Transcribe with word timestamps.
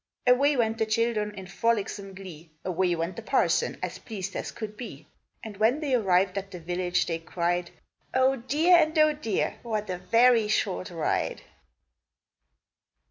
Away 0.25 0.57
went 0.57 0.79
the 0.79 0.87
children, 0.87 1.35
in 1.35 1.45
frolicsome 1.45 2.15
glee: 2.15 2.49
Away 2.65 2.95
went 2.95 3.17
the 3.17 3.21
parson, 3.21 3.77
as 3.83 3.99
pleased 3.99 4.35
as 4.35 4.49
could 4.49 4.75
be. 4.75 5.05
And 5.43 5.57
when 5.57 5.79
they 5.79 5.93
arrived 5.93 6.39
at 6.39 6.49
the 6.49 6.59
village, 6.59 7.05
they 7.05 7.19
cried, 7.19 7.69
"Oh, 8.11 8.37
dear! 8.37 8.77
and 8.77 8.97
oh, 8.97 9.13
dear! 9.13 9.59
what 9.61 9.91
a 9.91 9.99
very 9.99 10.47
short 10.47 10.89
ride!" 10.89 11.43